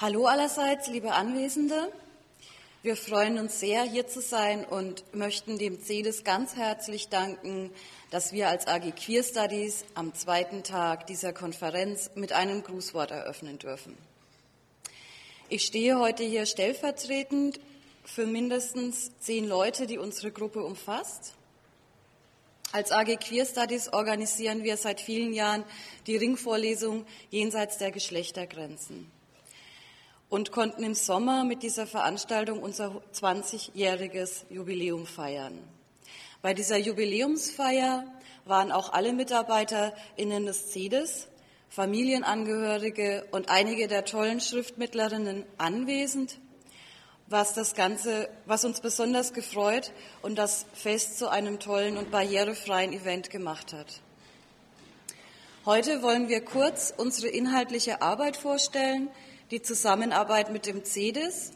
Hallo 0.00 0.26
allerseits, 0.26 0.86
liebe 0.86 1.10
Anwesende. 1.10 1.92
Wir 2.84 2.94
freuen 2.94 3.36
uns 3.36 3.58
sehr, 3.58 3.82
hier 3.82 4.06
zu 4.06 4.20
sein 4.20 4.64
und 4.64 5.02
möchten 5.12 5.58
dem 5.58 5.82
CEDES 5.82 6.22
ganz 6.22 6.54
herzlich 6.54 7.08
danken, 7.08 7.72
dass 8.12 8.30
wir 8.30 8.46
als 8.48 8.68
AG 8.68 8.92
Queer 8.92 9.24
Studies 9.24 9.84
am 9.96 10.14
zweiten 10.14 10.62
Tag 10.62 11.08
dieser 11.08 11.32
Konferenz 11.32 12.12
mit 12.14 12.32
einem 12.32 12.62
Grußwort 12.62 13.10
eröffnen 13.10 13.58
dürfen. 13.58 13.98
Ich 15.48 15.64
stehe 15.64 15.98
heute 15.98 16.22
hier 16.22 16.46
stellvertretend 16.46 17.58
für 18.04 18.24
mindestens 18.24 19.10
zehn 19.18 19.48
Leute, 19.48 19.88
die 19.88 19.98
unsere 19.98 20.30
Gruppe 20.30 20.62
umfasst. 20.62 21.34
Als 22.70 22.92
AG 22.92 23.16
Queer 23.16 23.46
Studies 23.46 23.92
organisieren 23.92 24.62
wir 24.62 24.76
seit 24.76 25.00
vielen 25.00 25.32
Jahren 25.32 25.64
die 26.06 26.16
Ringvorlesung 26.16 27.04
jenseits 27.30 27.78
der 27.78 27.90
Geschlechtergrenzen 27.90 29.17
und 30.28 30.52
konnten 30.52 30.82
im 30.82 30.94
Sommer 30.94 31.44
mit 31.44 31.62
dieser 31.62 31.86
Veranstaltung 31.86 32.62
unser 32.62 33.02
20-jähriges 33.14 34.44
Jubiläum 34.50 35.06
feiern. 35.06 35.58
Bei 36.42 36.54
dieser 36.54 36.76
Jubiläumsfeier 36.76 38.04
waren 38.44 38.72
auch 38.72 38.92
alle 38.92 39.12
MitarbeiterInnen 39.12 40.46
des 40.46 40.70
CEDES, 40.70 41.28
Familienangehörige 41.70 43.26
und 43.30 43.50
einige 43.50 43.88
der 43.88 44.04
tollen 44.04 44.40
Schriftmittlerinnen 44.40 45.44
anwesend 45.58 46.38
was 47.30 47.52
das 47.52 47.74
Ganze, 47.74 48.28
was 48.46 48.64
uns 48.64 48.80
besonders 48.80 49.32
gefreut 49.32 49.92
und 50.22 50.36
das 50.36 50.64
Fest 50.72 51.18
zu 51.18 51.28
einem 51.28 51.60
tollen 51.60 51.98
und 51.98 52.10
barrierefreien 52.10 52.92
Event 52.92 53.30
gemacht 53.30 53.72
hat. 53.72 54.00
Heute 55.66 56.02
wollen 56.02 56.28
wir 56.28 56.42
kurz 56.42 56.94
unsere 56.96 57.28
inhaltliche 57.28 58.00
Arbeit 58.00 58.38
vorstellen, 58.38 59.10
die 59.50 59.62
Zusammenarbeit 59.62 60.52
mit 60.52 60.66
dem 60.66 60.84
CEDES 60.84 61.52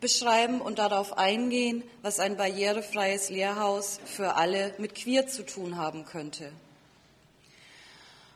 beschreiben 0.00 0.60
und 0.60 0.78
darauf 0.78 1.18
eingehen, 1.18 1.82
was 2.02 2.20
ein 2.20 2.36
barrierefreies 2.36 3.30
Lehrhaus 3.30 4.00
für 4.04 4.36
alle 4.36 4.74
mit 4.78 4.94
Queer 4.94 5.26
zu 5.26 5.44
tun 5.44 5.76
haben 5.76 6.04
könnte. 6.04 6.52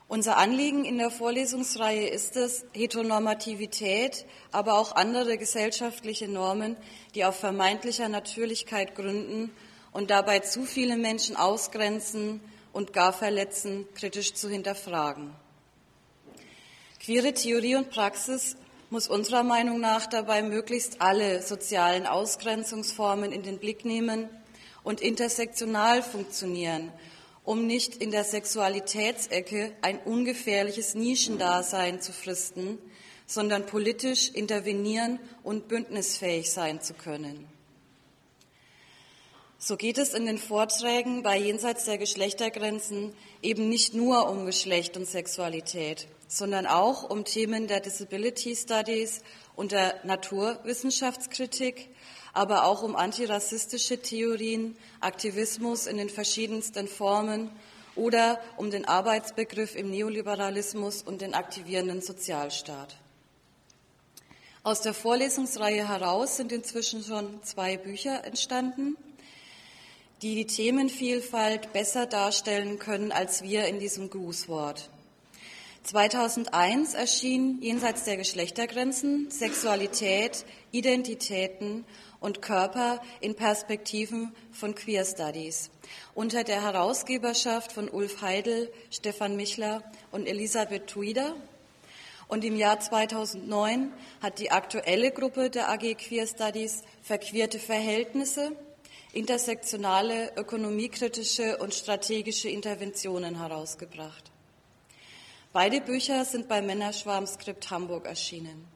Unser 0.09 0.37
Anliegen 0.37 0.85
in 0.85 0.99
der 0.99 1.11
Vorlesungsreihe 1.11 2.09
ist 2.09 2.37
es, 2.37 2.67
Heteronormativität, 2.75 4.27
aber 4.51 4.75
auch 4.75 4.95
andere 4.95 5.39
gesellschaftliche 5.39 6.29
Normen, 6.29 6.77
die 7.15 7.25
auf 7.25 7.37
vermeintlicher 7.37 8.11
Natürlichkeit 8.11 8.95
gründen 8.95 9.51
und 9.91 10.11
dabei 10.11 10.41
zu 10.41 10.65
viele 10.65 10.99
Menschen 10.99 11.37
ausgrenzen 11.37 12.43
und 12.75 12.93
gar 12.93 13.15
verletzen, 13.15 13.87
kritisch 13.95 14.35
zu 14.35 14.51
hinterfragen. 14.51 15.33
Queere 17.01 17.33
Theorie 17.33 17.77
und 17.77 17.91
Praxis 17.91 18.57
muss 18.93 19.09
unserer 19.09 19.43
Meinung 19.43 19.81
nach 19.81 20.07
dabei 20.07 20.43
möglichst 20.43 21.01
alle 21.01 21.41
sozialen 21.41 22.07
Ausgrenzungsformen 22.07 23.33
in 23.33 23.43
den 23.43 23.59
Blick 23.59 23.87
nehmen 23.87 24.29
und 24.85 25.01
intersektional 25.01 26.03
funktionieren 26.03 26.93
um 27.45 27.67
nicht 27.67 27.97
in 27.97 28.11
der 28.11 28.25
Sexualitätsecke 28.25 29.73
ein 29.83 29.99
ungefährliches 29.99 30.95
Nischendasein 30.95 32.01
zu 32.01 32.13
fristen, 32.13 32.79
sondern 33.27 33.67
politisch 33.67 34.31
intervenieren 34.31 35.19
und 35.43 35.69
bündnisfähig 35.69 36.53
sein 36.53 36.81
zu 36.81 36.95
können. 36.95 37.52
So 39.65 39.77
geht 39.77 39.97
es 39.97 40.13
in 40.13 40.27
den 40.27 40.39
Vorträgen 40.39 41.23
bei 41.23 41.39
Jenseits 41.39 41.85
der 41.85 41.97
Geschlechtergrenzen 41.97 43.15
eben 43.43 43.69
nicht 43.69 43.95
nur 43.95 44.29
um 44.29 44.45
Geschlecht 44.45 44.97
und 44.97 45.07
Sexualität, 45.07 46.09
sondern 46.27 46.67
auch 46.67 47.09
um 47.09 47.25
Themen 47.25 47.69
der 47.69 47.79
Disability 47.79 48.57
Studies 48.57 49.23
und 49.55 49.71
der 49.71 50.01
Naturwissenschaftskritik, 50.03 51.91
aber 52.33 52.65
auch 52.65 52.83
um 52.83 52.97
antirassistische 52.97 54.03
Theorien, 54.03 54.77
Aktivismus 54.99 55.87
in 55.87 55.97
den 55.97 56.11
verschiedensten 56.11 56.89
Formen 56.89 57.49
oder 57.95 58.41
um 58.57 58.73
den 58.73 58.85
Arbeitsbegriff 58.85 59.77
im 59.77 59.93
Neoliberalismus 59.93 61.03
und 61.05 61.21
den 61.21 61.35
aktivierenden 61.35 62.03
Sozialstaat. 62.03 62.97
Aus 64.65 64.81
der 64.81 64.93
Vorlesungsreihe 64.93 65.87
heraus 65.89 66.37
sind 66.37 66.51
inzwischen 66.51 67.05
schon 67.05 67.41
zwei 67.45 67.77
Bücher 67.77 68.25
entstanden, 68.25 68.97
die 70.23 70.37
die 70.37 70.47
Themenvielfalt 70.47 71.73
besser 71.73 72.07
darstellen 72.07 72.79
können 72.79 73.11
als 73.11 73.43
wir 73.43 73.67
in 73.67 73.81
diesem 73.81 74.09
Grußwort. 74.09 74.89
2001 75.83 76.95
erschien 76.95 77.61
Jenseits 77.61 78.05
der 78.05 78.17
Geschlechtergrenzen 78.17 79.33
Sexualität, 79.33 80.45
Identitäten 80.71 81.85
und 82.21 82.41
Körper 82.41 83.03
in 83.21 83.35
Perspektiven 83.35 84.33
von 84.53 84.77
Queer 84.77 85.05
Studies 85.05 85.71
unter 86.15 86.45
der 86.45 86.63
Herausgeberschaft 86.63 87.73
von 87.73 87.89
Ulf 87.89 88.23
Heidel, 88.23 88.73
Stefan 88.91 89.35
Michler 89.35 89.83
und 90.13 90.29
Elisabeth 90.29 90.87
Tuida. 90.87 91.35
Und 92.29 92.45
im 92.45 92.55
Jahr 92.55 92.79
2009 92.79 93.93
hat 94.23 94.39
die 94.39 94.53
aktuelle 94.53 95.11
Gruppe 95.11 95.51
der 95.51 95.69
AG 95.69 95.97
Queer 95.97 96.29
Studies 96.29 96.83
Verqueerte 97.03 97.59
Verhältnisse, 97.59 98.53
intersektionale, 99.13 100.33
ökonomiekritische 100.37 101.59
und 101.59 101.75
strategische 101.75 102.49
Interventionen 102.49 103.39
herausgebracht. 103.39 104.31
Beide 105.53 105.83
Bücher 105.83 106.25
sind 106.25 106.49
bei 106.49 106.63
Männerschwarm 106.63 107.27
Skript 107.27 107.71
Hamburg 107.71 108.07
erschienen. 108.07 108.67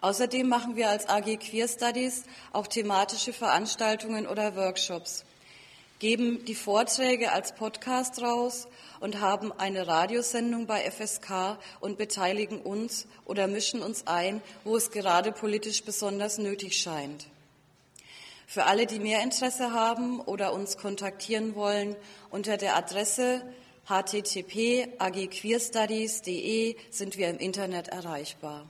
Außerdem 0.00 0.48
machen 0.48 0.76
wir 0.76 0.90
als 0.90 1.08
AG 1.08 1.38
Queer 1.38 1.68
Studies 1.68 2.24
auch 2.52 2.66
thematische 2.66 3.32
Veranstaltungen 3.32 4.26
oder 4.26 4.56
Workshops, 4.56 5.24
geben 6.00 6.44
die 6.44 6.56
Vorträge 6.56 7.32
als 7.32 7.54
Podcast 7.54 8.20
raus 8.20 8.66
und 9.00 9.20
haben 9.20 9.52
eine 9.52 9.86
Radiosendung 9.86 10.66
bei 10.66 10.90
FSK 10.90 11.58
und 11.80 11.96
beteiligen 11.96 12.60
uns 12.60 13.06
oder 13.24 13.46
mischen 13.46 13.80
uns 13.80 14.06
ein, 14.06 14.42
wo 14.64 14.76
es 14.76 14.90
gerade 14.90 15.32
politisch 15.32 15.84
besonders 15.84 16.38
nötig 16.38 16.76
scheint. 16.76 17.26
Für 18.46 18.64
alle, 18.64 18.86
die 18.86 18.98
mehr 18.98 19.22
Interesse 19.22 19.72
haben 19.72 20.20
oder 20.20 20.52
uns 20.52 20.76
kontaktieren 20.76 21.54
wollen, 21.54 21.96
unter 22.30 22.56
der 22.56 22.76
Adresse 22.76 23.42
http 23.86 24.88
agqueerstudies.de 24.98 26.76
sind 26.90 27.18
wir 27.18 27.28
im 27.28 27.38
Internet 27.38 27.88
erreichbar. 27.88 28.68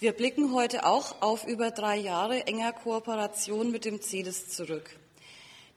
Wir 0.00 0.12
blicken 0.12 0.52
heute 0.52 0.84
auch 0.84 1.22
auf 1.22 1.46
über 1.46 1.70
drei 1.70 1.96
Jahre 1.96 2.46
enger 2.48 2.72
Kooperation 2.72 3.70
mit 3.70 3.84
dem 3.84 4.02
CEDES 4.02 4.48
zurück, 4.48 4.98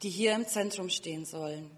die 0.02 0.10
hier 0.10 0.34
im 0.34 0.48
Zentrum 0.48 0.90
stehen 0.90 1.26
sollen. 1.26 1.70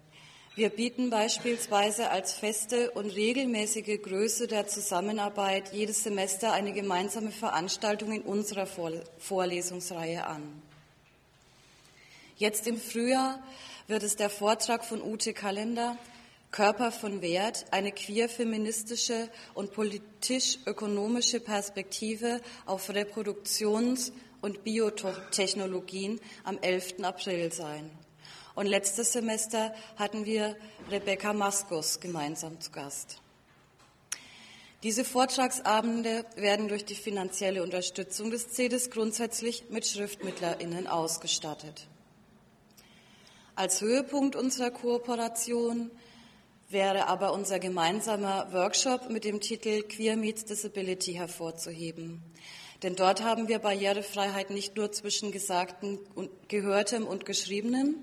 Wir 0.58 0.70
bieten 0.70 1.08
beispielsweise 1.08 2.10
als 2.10 2.32
feste 2.32 2.90
und 2.90 3.14
regelmäßige 3.14 4.02
Größe 4.02 4.48
der 4.48 4.66
Zusammenarbeit 4.66 5.72
jedes 5.72 6.02
Semester 6.02 6.52
eine 6.52 6.72
gemeinsame 6.72 7.30
Veranstaltung 7.30 8.10
in 8.10 8.22
unserer 8.22 8.66
Vorlesungsreihe 8.66 10.26
an. 10.26 10.42
Jetzt 12.38 12.66
im 12.66 12.80
Frühjahr 12.80 13.40
wird 13.86 14.02
es 14.02 14.16
der 14.16 14.30
Vortrag 14.30 14.84
von 14.84 15.00
Ute 15.00 15.32
Kalender 15.32 15.96
Körper 16.50 16.90
von 16.90 17.22
Wert, 17.22 17.66
eine 17.70 17.92
queer-feministische 17.92 19.30
und 19.54 19.72
politisch-ökonomische 19.72 21.38
Perspektive 21.38 22.40
auf 22.66 22.90
Reproduktions- 22.90 24.10
und 24.40 24.64
Biotechnologien 24.64 26.18
am 26.42 26.58
11. 26.58 27.04
April 27.04 27.52
sein. 27.52 27.88
Und 28.58 28.66
letztes 28.66 29.12
Semester 29.12 29.72
hatten 29.94 30.24
wir 30.26 30.56
Rebecca 30.90 31.32
Maskos 31.32 32.00
gemeinsam 32.00 32.60
zu 32.60 32.72
Gast. 32.72 33.20
Diese 34.82 35.04
Vortragsabende 35.04 36.24
werden 36.34 36.66
durch 36.66 36.84
die 36.84 36.96
finanzielle 36.96 37.62
Unterstützung 37.62 38.32
des 38.32 38.50
CEDES 38.50 38.90
grundsätzlich 38.90 39.70
mit 39.70 39.86
SchriftmittlerInnen 39.86 40.88
ausgestattet. 40.88 41.86
Als 43.54 43.80
Höhepunkt 43.80 44.34
unserer 44.34 44.72
Kooperation 44.72 45.92
wäre 46.68 47.06
aber 47.06 47.34
unser 47.34 47.60
gemeinsamer 47.60 48.52
Workshop 48.52 49.08
mit 49.08 49.22
dem 49.22 49.40
Titel 49.40 49.82
Queer 49.82 50.16
Meets 50.16 50.46
Disability 50.46 51.12
hervorzuheben. 51.12 52.24
Denn 52.82 52.96
dort 52.96 53.22
haben 53.22 53.46
wir 53.46 53.60
Barrierefreiheit 53.60 54.50
nicht 54.50 54.76
nur 54.76 54.90
zwischen 54.90 55.30
Gesagten 55.30 56.00
und 56.16 56.48
Gehörtem 56.48 57.06
und 57.06 57.24
Geschriebenem, 57.24 57.94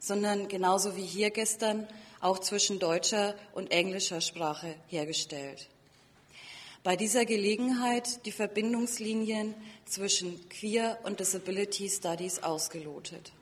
sondern 0.00 0.48
genauso 0.48 0.96
wie 0.96 1.04
hier 1.04 1.30
gestern 1.30 1.86
auch 2.20 2.40
zwischen 2.40 2.80
deutscher 2.80 3.36
und 3.52 3.70
englischer 3.70 4.20
Sprache 4.20 4.74
hergestellt. 4.88 5.68
Bei 6.82 6.96
dieser 6.96 7.26
Gelegenheit 7.26 8.24
die 8.26 8.32
Verbindungslinien 8.32 9.54
zwischen 9.84 10.48
Queer 10.48 10.98
und 11.04 11.20
Disability 11.20 11.88
Studies 11.88 12.42
ausgelotet. 12.42 13.32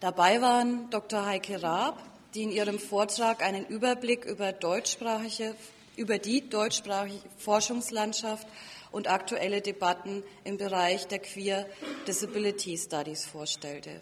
Dabei 0.00 0.40
waren 0.40 0.90
Dr. 0.90 1.24
Heike 1.24 1.62
Raab, 1.62 2.02
die 2.34 2.42
in 2.42 2.52
ihrem 2.52 2.78
Vortrag 2.78 3.42
einen 3.42 3.66
Überblick 3.66 4.24
über 4.24 4.52
deutschsprachige 4.52 5.56
über 5.96 6.18
die 6.18 6.48
deutschsprachige 6.48 7.20
Forschungslandschaft 7.38 8.46
und 8.90 9.08
aktuelle 9.08 9.60
Debatten 9.60 10.22
im 10.44 10.58
Bereich 10.58 11.06
der 11.06 11.18
Queer 11.18 11.66
Disability 12.06 12.76
Studies 12.76 13.24
vorstellte. 13.24 14.00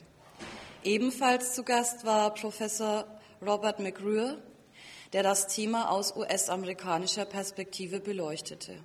Ebenfalls 0.82 1.55
zu 1.55 1.62
Gast 1.62 2.06
war 2.06 2.32
Professor 2.32 3.05
Robert 3.43 3.81
McGrew, 3.81 4.37
der 5.12 5.23
das 5.23 5.47
Thema 5.47 5.91
aus 5.91 6.17
US-amerikanischer 6.17 7.27
Perspektive 7.27 8.00
beleuchtete. 8.00 8.77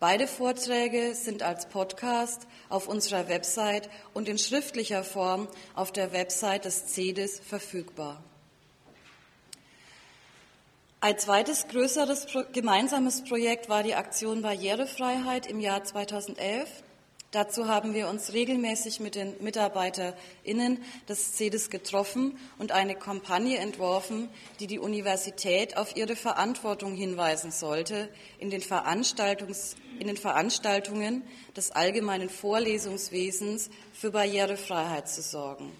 Beide 0.00 0.26
Vorträge 0.26 1.14
sind 1.14 1.44
als 1.44 1.66
Podcast 1.66 2.48
auf 2.68 2.88
unserer 2.88 3.28
Website 3.28 3.88
und 4.14 4.28
in 4.28 4.36
schriftlicher 4.36 5.04
Form 5.04 5.46
auf 5.74 5.92
der 5.92 6.12
Website 6.12 6.64
des 6.64 6.88
CEDIS 6.88 7.38
verfügbar. 7.38 8.20
Ein 11.00 11.18
zweites 11.20 11.68
größeres 11.68 12.26
gemeinsames 12.52 13.22
Projekt 13.22 13.68
war 13.68 13.84
die 13.84 13.94
Aktion 13.94 14.42
Barrierefreiheit 14.42 15.46
im 15.46 15.60
Jahr 15.60 15.84
2011. 15.84 16.68
Dazu 17.32 17.66
haben 17.66 17.92
wir 17.92 18.08
uns 18.08 18.32
regelmäßig 18.32 19.00
mit 19.00 19.16
den 19.16 19.34
MitarbeiterInnen 19.42 20.82
des 21.08 21.34
CEDIS 21.34 21.70
getroffen 21.70 22.38
und 22.58 22.70
eine 22.70 22.94
Kampagne 22.94 23.58
entworfen, 23.58 24.28
die 24.60 24.68
die 24.68 24.78
Universität 24.78 25.76
auf 25.76 25.96
ihre 25.96 26.14
Verantwortung 26.14 26.94
hinweisen 26.94 27.50
sollte, 27.50 28.08
in 28.38 28.50
den, 28.50 28.62
in 28.62 30.06
den 30.06 30.16
Veranstaltungen 30.16 31.24
des 31.56 31.72
allgemeinen 31.72 32.30
Vorlesungswesens 32.30 33.70
für 33.92 34.12
Barrierefreiheit 34.12 35.08
zu 35.08 35.20
sorgen. 35.20 35.72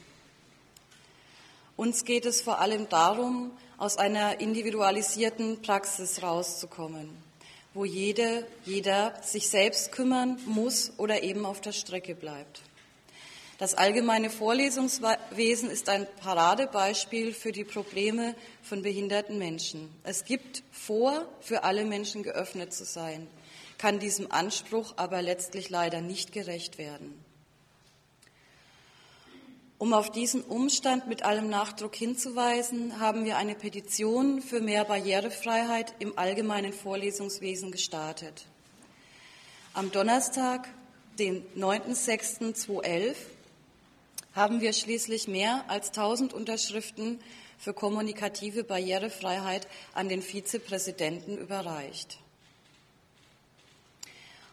Uns 1.76 2.04
geht 2.04 2.26
es 2.26 2.40
vor 2.40 2.58
allem 2.60 2.88
darum, 2.88 3.52
aus 3.78 3.98
einer 3.98 4.40
individualisierten 4.40 5.62
Praxis 5.62 6.22
rauszukommen, 6.22 7.10
wo 7.76 7.84
jede, 7.84 8.46
jeder 8.64 9.14
sich 9.22 9.48
selbst 9.48 9.92
kümmern 9.92 10.40
muss 10.46 10.92
oder 10.96 11.22
eben 11.22 11.44
auf 11.44 11.60
der 11.60 11.72
Strecke 11.72 12.14
bleibt. 12.14 12.62
Das 13.58 13.74
allgemeine 13.74 14.30
Vorlesungswesen 14.30 15.70
ist 15.70 15.90
ein 15.90 16.06
Paradebeispiel 16.20 17.32
für 17.32 17.52
die 17.52 17.64
Probleme 17.64 18.34
von 18.62 18.80
behinderten 18.80 19.38
Menschen. 19.38 19.90
Es 20.04 20.24
gibt 20.24 20.62
vor, 20.70 21.28
für 21.40 21.64
alle 21.64 21.84
Menschen 21.84 22.22
geöffnet 22.22 22.72
zu 22.72 22.84
sein, 22.84 23.26
kann 23.76 23.98
diesem 23.98 24.32
Anspruch 24.32 24.94
aber 24.96 25.20
letztlich 25.20 25.68
leider 25.68 26.00
nicht 26.00 26.32
gerecht 26.32 26.78
werden. 26.78 27.25
Um 29.78 29.92
auf 29.92 30.10
diesen 30.10 30.40
Umstand 30.40 31.06
mit 31.06 31.22
allem 31.22 31.50
Nachdruck 31.50 31.94
hinzuweisen, 31.94 32.98
haben 32.98 33.26
wir 33.26 33.36
eine 33.36 33.54
Petition 33.54 34.40
für 34.40 34.60
mehr 34.60 34.86
Barrierefreiheit 34.86 35.94
im 35.98 36.18
allgemeinen 36.18 36.72
Vorlesungswesen 36.72 37.70
gestartet. 37.72 38.46
Am 39.74 39.92
Donnerstag, 39.92 40.66
den 41.18 41.44
9.06.2011, 41.54 43.16
haben 44.34 44.62
wir 44.62 44.72
schließlich 44.72 45.28
mehr 45.28 45.64
als 45.68 45.88
1000 45.88 46.32
Unterschriften 46.32 47.20
für 47.58 47.74
kommunikative 47.74 48.64
Barrierefreiheit 48.64 49.68
an 49.92 50.08
den 50.08 50.22
Vizepräsidenten 50.22 51.36
überreicht. 51.36 52.18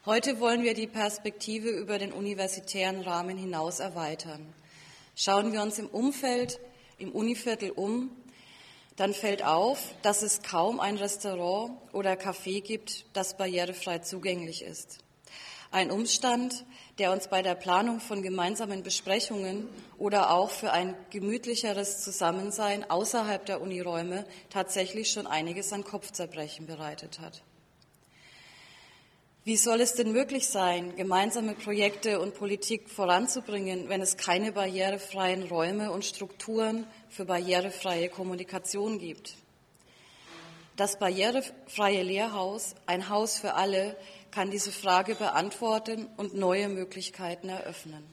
Heute 0.06 0.42
wollen 0.42 0.64
wir 0.64 0.74
die 0.74 0.88
Perspektive 0.88 1.70
über 1.70 1.98
den 1.98 2.12
universitären 2.12 3.00
Rahmen 3.00 3.38
hinaus 3.38 3.80
erweitern. 3.80 4.54
Schauen 5.16 5.54
wir 5.54 5.62
uns 5.62 5.78
im 5.78 5.88
Umfeld, 5.88 6.60
im 6.98 7.12
Univiertel 7.12 7.72
um, 7.72 8.10
dann 8.96 9.14
fällt 9.14 9.44
auf, 9.44 9.80
dass 10.02 10.22
es 10.22 10.42
kaum 10.42 10.80
ein 10.80 10.98
Restaurant 10.98 11.78
oder 11.94 12.14
Café 12.14 12.62
gibt, 12.62 13.06
das 13.14 13.38
barrierefrei 13.38 14.00
zugänglich 14.00 14.64
ist. 14.64 15.00
Ein 15.72 15.90
Umstand, 15.90 16.66
der 17.00 17.12
uns 17.12 17.28
bei 17.28 17.42
der 17.42 17.56
Planung 17.56 18.00
von 18.00 18.22
gemeinsamen 18.22 18.84
Besprechungen 18.84 19.68
oder 19.98 20.32
auch 20.32 20.52
für 20.52 20.72
ein 20.72 20.96
gemütlicheres 21.10 22.04
Zusammensein 22.04 22.90
außerhalb 22.90 23.44
der 23.46 23.62
Uniräume 23.62 24.26
tatsächlich 24.52 25.12
schon 25.12 25.26
einiges 25.26 25.74
an 25.74 25.84
Kopfzerbrechen 25.84 26.68
bereitet 26.68 27.20
hat. 27.20 27.44
Wie 29.46 29.58
soll 29.58 29.82
es 29.82 29.94
denn 29.96 30.14
möglich 30.14 30.48
sein, 30.48 30.96
gemeinsame 30.96 31.54
Projekte 31.54 32.22
und 32.22 32.34
Politik 32.34 32.90
voranzubringen, 32.90 33.90
wenn 33.90 34.02
es 34.02 34.16
keine 34.16 34.54
barrierefreien 34.54 35.44
Räume 35.44 35.92
und 35.92 36.06
Strukturen 36.06 36.88
für 37.10 37.26
barrierefreie 37.26 38.08
Kommunikation 38.08 39.00
gibt? 39.00 39.36
Das 40.78 40.98
barrierefreie 40.98 42.04
Lehrhaus, 42.04 42.74
ein 42.86 43.10
Haus 43.10 43.38
für 43.38 43.56
alle, 43.56 43.98
kann 44.32 44.50
diese 44.50 44.72
Frage 44.72 45.14
beantworten 45.14 46.08
und 46.16 46.36
neue 46.36 46.70
Möglichkeiten 46.70 47.50
eröffnen. 47.50 48.06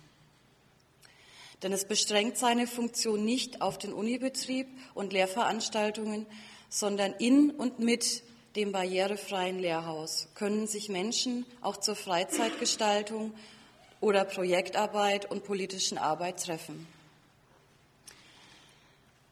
Denn 1.62 1.72
es 1.72 1.84
beschränkt 1.84 2.38
seine 2.38 2.66
Funktion 2.66 3.24
nicht 3.24 3.62
auf 3.62 3.78
den 3.78 3.92
Unibetrieb 3.92 4.66
und 4.94 5.12
Lehrveranstaltungen, 5.12 6.26
sondern 6.68 7.12
in 7.12 7.52
und 7.52 7.78
mit 7.78 8.24
dem 8.56 8.72
barrierefreien 8.72 9.58
Lehrhaus 9.58 10.28
können 10.34 10.66
sich 10.66 10.88
Menschen 10.88 11.46
auch 11.60 11.76
zur 11.76 11.94
Freizeitgestaltung 11.94 13.32
oder 14.00 14.24
Projektarbeit 14.24 15.30
und 15.30 15.44
politischen 15.44 15.98
Arbeit 15.98 16.44
treffen. 16.44 16.86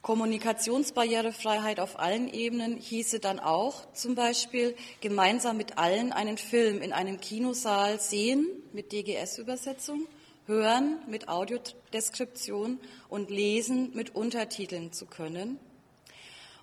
Kommunikationsbarrierefreiheit 0.03 1.81
auf 1.81 1.99
allen 1.99 2.33
Ebenen 2.33 2.77
hieße 2.77 3.19
dann 3.19 3.41
auch 3.41 3.93
zum 3.93 4.15
Beispiel 4.15 4.75
gemeinsam 5.01 5.57
mit 5.57 5.77
allen 5.77 6.13
einen 6.13 6.39
Film 6.39 6.81
in 6.81 6.93
einem 6.93 7.21
Kinosaal 7.21 8.01
sehen 8.01 8.47
mit 8.73 8.93
DGS-Übersetzung, 8.93 10.07
hören 10.47 10.99
mit 11.09 11.29
Audiodeskription 11.29 12.79
und 13.09 13.31
lesen 13.31 13.91
mit 13.95 14.15
Untertiteln 14.15 14.93
zu 14.93 15.05
können 15.05 15.59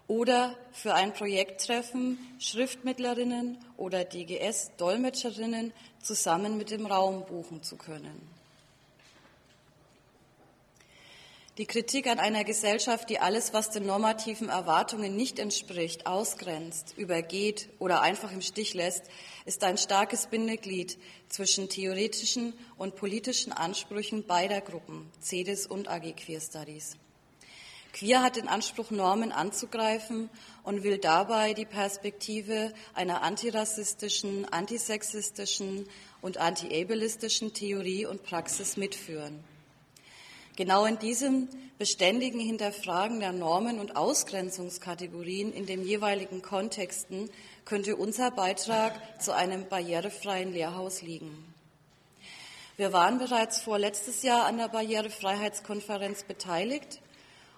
oder 0.08 0.56
für 0.72 0.94
ein 0.94 1.14
Projekttreffen 1.14 2.20
Schriftmittlerinnen 2.40 3.58
oder 3.78 4.04
DGS-Dolmetscherinnen 4.06 5.74
zusammen 6.02 6.58
mit 6.58 6.70
dem 6.70 6.86
Raum 6.86 7.26
buchen 7.26 7.64
zu 7.64 7.76
können. 7.76 8.36
Die 11.58 11.66
Kritik 11.66 12.08
an 12.08 12.20
einer 12.20 12.44
Gesellschaft, 12.44 13.10
die 13.10 13.20
alles, 13.20 13.54
was 13.54 13.70
den 13.70 13.86
normativen 13.86 14.50
Erwartungen 14.50 15.16
nicht 15.16 15.40
entspricht, 15.40 16.06
ausgrenzt, 16.06 16.94
übergeht 16.98 17.70
oder 17.80 18.02
einfach 18.02 18.34
im 18.34 18.42
Stich 18.42 18.74
lässt, 18.74 19.04
ist 19.46 19.64
ein 19.64 19.78
starkes 19.78 20.28
Bindeglied 20.28 20.98
zwischen 21.30 21.70
theoretischen 21.70 22.54
und 22.78 22.98
politischen 22.98 23.54
Ansprüchen 23.54 24.26
beider 24.26 24.60
Gruppen, 24.60 25.10
CEDIS 25.22 25.66
und 25.66 25.88
AG 25.88 26.18
Queer 26.18 26.42
Studies. 26.42 26.98
Queer 27.96 28.22
hat 28.22 28.36
den 28.36 28.50
Anspruch, 28.50 28.92
Normen 28.92 29.32
anzugreifen 29.32 30.30
und 30.64 30.84
will 30.84 30.98
dabei 30.98 31.54
die 31.54 31.64
Perspektive 31.64 32.74
einer 32.94 33.22
antirassistischen, 33.22 34.44
antisexistischen 34.52 35.88
und 36.22 36.38
anti-ableistischen 36.38 37.54
Theorie 37.54 38.06
und 38.06 38.22
Praxis 38.22 38.76
mitführen. 38.76 39.42
Genau 40.58 40.84
in 40.84 41.00
diesem 41.00 41.48
beständigen 41.78 42.42
Hinterfragen 42.42 43.22
der 43.22 43.32
Normen 43.32 43.80
und 43.80 43.96
Ausgrenzungskategorien 43.96 45.54
in 45.54 45.66
den 45.66 45.82
jeweiligen 45.82 46.42
Kontexten 46.42 47.30
könnte 47.64 47.96
unser 47.96 48.30
Beitrag 48.30 49.22
zu 49.22 49.34
einem 49.34 49.70
barrierefreien 49.70 50.52
Lehrhaus 50.52 51.02
liegen. 51.02 51.54
Wir 52.76 52.92
waren 52.92 53.20
bereits 53.20 53.62
vor 53.62 53.80
letztes 53.80 54.22
Jahr 54.22 54.48
an 54.48 54.58
der 54.58 54.68
Barrierefreiheitskonferenz 54.68 56.24
beteiligt 56.24 57.00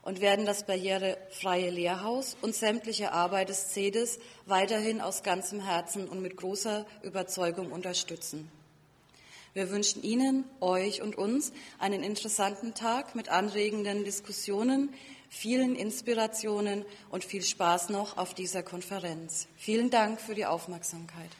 und 0.07 0.21
werden 0.21 0.45
das 0.45 0.63
barrierefreie 0.63 1.69
Lehrhaus 1.69 2.37
und 2.41 2.55
sämtliche 2.55 3.11
Arbeit 3.11 3.49
des 3.49 3.73
CEDES 3.73 4.19
weiterhin 4.45 5.01
aus 5.01 5.21
ganzem 5.21 5.59
Herzen 5.59 6.07
und 6.07 6.21
mit 6.21 6.37
großer 6.37 6.85
Überzeugung 7.03 7.73
unterstützen. 7.73 8.49
Wir 9.53 9.69
wünschen 9.69 10.03
Ihnen, 10.03 10.45
euch 10.61 11.01
und 11.01 11.17
uns 11.17 11.51
einen 11.77 12.03
interessanten 12.03 12.73
Tag 12.73 13.15
mit 13.15 13.27
anregenden 13.27 14.05
Diskussionen, 14.05 14.93
vielen 15.27 15.75
Inspirationen 15.75 16.85
und 17.09 17.25
viel 17.25 17.43
Spaß 17.43 17.89
noch 17.89 18.15
auf 18.15 18.33
dieser 18.33 18.63
Konferenz. 18.63 19.49
Vielen 19.57 19.89
Dank 19.89 20.21
für 20.21 20.35
die 20.35 20.45
Aufmerksamkeit. 20.45 21.31